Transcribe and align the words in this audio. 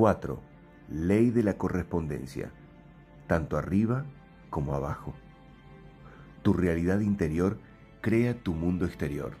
4. 0.00 0.40
Ley 0.88 1.28
de 1.28 1.42
la 1.42 1.58
correspondencia, 1.58 2.52
tanto 3.26 3.58
arriba 3.58 4.06
como 4.48 4.74
abajo. 4.74 5.12
Tu 6.40 6.54
realidad 6.54 7.00
interior 7.00 7.58
crea 8.00 8.32
tu 8.32 8.54
mundo 8.54 8.86
exterior. 8.86 9.34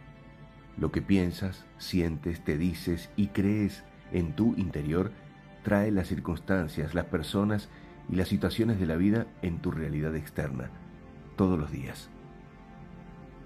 Lo 0.76 0.92
que 0.92 1.00
piensas, 1.00 1.64
sientes, 1.78 2.44
te 2.44 2.58
dices 2.58 3.08
y 3.16 3.28
crees 3.28 3.84
en 4.12 4.36
tu 4.36 4.54
interior 4.58 5.12
trae 5.62 5.90
las 5.90 6.08
circunstancias, 6.08 6.94
las 6.94 7.06
personas 7.06 7.70
y 8.10 8.16
las 8.16 8.28
situaciones 8.28 8.78
de 8.78 8.84
la 8.84 8.96
vida 8.96 9.26
en 9.40 9.62
tu 9.62 9.70
realidad 9.70 10.14
externa, 10.14 10.68
todos 11.36 11.58
los 11.58 11.72
días. 11.72 12.10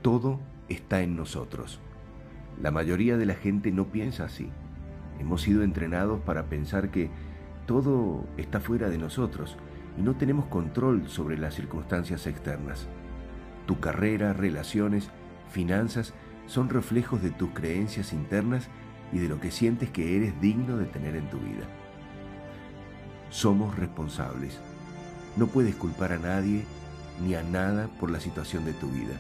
Todo 0.03 0.41
está 0.69 1.01
en 1.03 1.15
nosotros. 1.15 1.79
La 2.61 2.73
mayoría 2.73 3.17
de 3.17 3.27
la 3.27 3.35
gente 3.35 3.71
no 3.71 3.87
piensa 3.93 4.25
así. 4.25 4.51
Hemos 5.19 5.43
sido 5.43 5.63
entrenados 5.63 6.21
para 6.21 6.45
pensar 6.45 6.91
que 6.91 7.11
todo 7.67 8.27
está 8.37 8.61
fuera 8.61 8.89
de 8.89 8.99
nosotros 8.99 9.57
y 9.99 10.03
no 10.03 10.17
tenemos 10.17 10.47
control 10.47 11.09
sobre 11.09 11.39
las 11.39 11.55
circunstancias 11.55 12.27
externas. 12.27 12.89
Tu 13.67 13.81
carrera, 13.81 14.33
relaciones, 14.33 15.11
finanzas 15.51 16.15
son 16.47 16.69
reflejos 16.69 17.23
de 17.23 17.31
tus 17.31 17.51
creencias 17.51 18.13
internas 18.13 18.69
y 19.13 19.19
de 19.19 19.29
lo 19.29 19.41
que 19.41 19.51
sientes 19.51 19.91
que 19.91 20.17
eres 20.17 20.39
digno 20.41 20.77
de 20.77 20.87
tener 20.87 21.17
en 21.17 21.31
tu 21.31 21.39
vida. 21.39 21.67
Somos 23.31 23.77
responsables. 23.77 24.59
No 25.37 25.47
puedes 25.47 25.75
culpar 25.75 26.13
a 26.13 26.19
nadie 26.19 26.65
ni 27.25 27.35
a 27.35 27.43
nada 27.43 27.89
por 27.99 28.11
la 28.11 28.21
situación 28.21 28.65
de 28.65 28.73
tu 28.73 28.89
vida. 28.89 29.15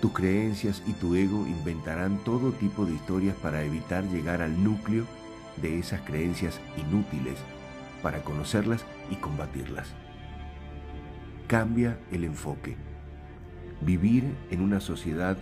Tus 0.00 0.12
creencias 0.12 0.82
y 0.86 0.92
tu 0.92 1.14
ego 1.14 1.46
inventarán 1.46 2.18
todo 2.18 2.52
tipo 2.52 2.84
de 2.84 2.94
historias 2.94 3.34
para 3.36 3.62
evitar 3.62 4.04
llegar 4.04 4.42
al 4.42 4.62
núcleo 4.62 5.06
de 5.60 5.78
esas 5.78 6.02
creencias 6.02 6.60
inútiles, 6.76 7.38
para 8.02 8.22
conocerlas 8.22 8.84
y 9.10 9.16
combatirlas. 9.16 9.88
Cambia 11.46 11.98
el 12.12 12.24
enfoque. 12.24 12.76
Vivir 13.80 14.24
en 14.50 14.60
una 14.60 14.80
sociedad 14.80 15.38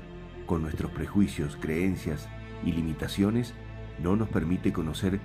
con 0.46 0.62
nuestros 0.62 0.92
prejuicios, 0.92 1.56
creencias 1.60 2.28
y 2.64 2.72
limitaciones 2.72 3.54
no 4.02 4.14
nos 4.14 4.28
permite 4.28 4.72
conocer 4.72 5.20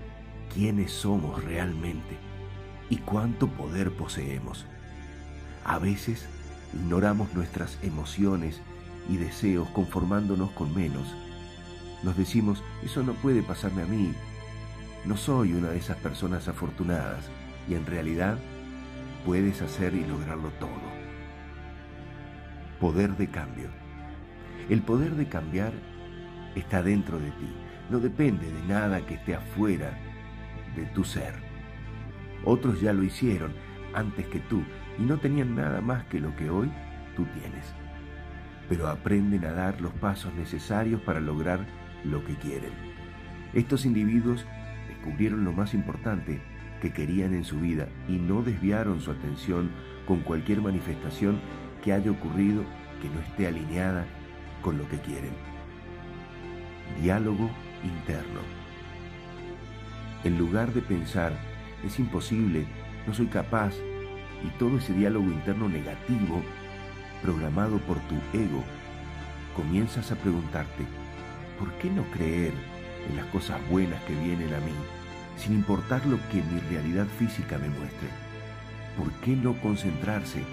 quiénes 0.54 0.92
somos 0.92 1.44
realmente 1.44 2.18
y 2.90 2.98
cuánto 2.98 3.48
poder 3.48 3.92
poseemos. 3.92 4.66
A 5.66 5.78
veces 5.78 6.26
ignoramos 6.74 7.34
nuestras 7.34 7.78
emociones 7.84 8.62
y 9.10 9.18
deseos 9.18 9.68
conformándonos 9.70 10.52
con 10.52 10.74
menos. 10.74 11.16
Nos 12.04 12.16
decimos, 12.16 12.64
eso 12.84 13.04
no 13.04 13.14
puede 13.14 13.42
pasarme 13.42 13.82
a 13.82 13.86
mí. 13.86 14.14
No 15.04 15.18
soy 15.18 15.54
una 15.54 15.70
de 15.70 15.78
esas 15.78 15.98
personas 15.98 16.48
afortunadas 16.48 17.30
y 17.68 17.74
en 17.74 17.86
realidad 17.86 18.38
puedes 19.26 19.62
hacer 19.62 19.96
y 19.96 20.06
lograrlo 20.06 20.52
todo. 20.60 20.70
Poder 22.80 23.18
de 23.18 23.28
cambio. 23.28 23.70
El 24.70 24.82
poder 24.84 25.16
de 25.16 25.28
cambiar 25.28 25.74
está 26.56 26.84
dentro 26.84 27.20
de 27.20 27.32
ti, 27.32 27.52
no 27.90 28.00
depende 28.00 28.52
de 28.52 28.64
nada 28.68 29.06
que 29.06 29.16
esté 29.16 29.36
afuera 29.36 29.98
de 30.76 30.86
tu 30.88 31.04
ser. 31.04 31.34
Otros 32.46 32.80
ya 32.80 32.94
lo 32.94 33.04
hicieron 33.04 33.54
antes 33.94 34.28
que 34.28 34.40
tú 34.40 34.64
y 35.00 35.02
no 35.02 35.18
tenían 35.18 35.56
nada 35.56 35.82
más 35.82 36.06
que 36.06 36.20
lo 36.20 36.36
que 36.36 36.50
hoy 36.50 36.72
tú 37.16 37.26
tienes 37.34 37.74
pero 38.70 38.88
aprenden 38.88 39.44
a 39.46 39.52
dar 39.52 39.82
los 39.82 39.92
pasos 39.94 40.34
necesarios 40.36 41.02
para 41.02 41.20
lograr 41.20 41.66
lo 42.06 42.24
que 42.24 42.36
quieren. 42.36 42.72
Estos 43.54 43.86
individuos 43.86 44.46
descubrieron 44.88 45.44
lo 45.44 45.52
más 45.52 45.74
importante 45.74 46.40
que 46.80 46.94
querían 46.94 47.34
en 47.34 47.44
su 47.44 47.60
vida 47.60 47.90
y 48.08 48.18
no 48.18 48.44
desviaron 48.44 49.02
su 49.02 49.12
atención 49.12 49.72
con 50.08 50.20
cualquier 50.20 50.62
manifestación 50.62 51.40
que 51.84 51.94
haya 51.94 52.12
ocurrido 52.12 52.64
que 53.02 53.10
no 53.10 53.20
esté 53.22 53.48
alineada 53.48 54.06
con 54.62 54.78
lo 54.78 54.88
que 54.88 55.00
quieren. 55.00 55.32
Diálogo 57.02 57.50
interno. 57.84 58.40
En 60.24 60.38
lugar 60.38 60.74
de 60.74 60.82
pensar, 60.82 61.34
es 61.86 61.98
imposible, 61.98 62.68
no 63.08 63.14
soy 63.14 63.28
capaz, 63.28 63.74
y 64.46 64.50
todo 64.58 64.78
ese 64.78 64.94
diálogo 64.94 65.26
interno 65.26 65.70
negativo 65.70 66.42
programado 67.22 67.78
por 67.80 68.00
tu 68.02 68.16
ego, 68.34 68.64
comienzas 69.56 70.12
a 70.12 70.16
preguntarte, 70.16 70.86
¿por 71.58 71.72
qué 71.74 71.90
no 71.90 72.04
creer 72.12 72.54
en 73.10 73.16
las 73.16 73.26
cosas 73.28 73.60
buenas 73.70 74.02
que 74.04 74.14
vienen 74.16 74.54
a 74.54 74.60
mí, 74.60 74.74
sin 75.38 75.54
importar 75.54 76.06
lo 76.06 76.18
que 76.30 76.42
mi 76.44 76.60
realidad 76.70 77.08
física 77.18 77.58
me 77.58 77.70
muestre? 77.70 78.10
¿Por 78.98 79.12
qué 79.22 79.36
no 79.36 79.54
concentrarse 79.62 80.44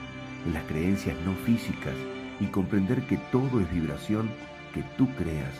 en 0.44 0.54
las 0.54 0.64
creencias 0.64 1.16
no 1.24 1.34
físicas 1.34 1.94
y 2.40 2.46
comprender 2.46 3.02
que 3.02 3.16
todo 3.32 3.60
es 3.60 3.72
vibración 3.72 4.28
que 4.74 4.82
tú 4.96 5.08
creas, 5.16 5.54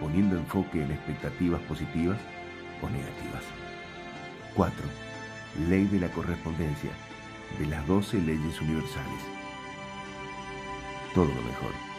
poniendo 0.00 0.36
enfoque 0.36 0.82
en 0.82 0.90
expectativas 0.90 1.60
positivas 1.62 2.18
o 2.82 2.88
negativas? 2.90 3.42
4. 4.54 4.74
Ley 5.68 5.86
de 5.86 6.00
la 6.00 6.08
correspondencia 6.08 6.90
de 7.58 7.66
las 7.66 7.86
12 7.86 8.20
leyes 8.20 8.60
universales 8.60 9.39
todo 11.14 11.26
lo 11.26 11.42
mejor. 11.42 11.89